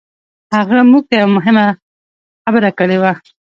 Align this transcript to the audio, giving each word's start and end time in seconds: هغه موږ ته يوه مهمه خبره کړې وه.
هغه 0.55 0.77
موږ 0.91 1.03
ته 1.09 1.13
يوه 1.21 1.33
مهمه 1.37 1.65
خبره 2.43 2.69
کړې 2.79 2.97
وه. 3.01 3.11